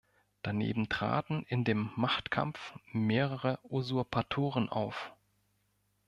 [0.41, 5.13] Daneben traten in dem Machtkampf mehrere Usurpatoren auf.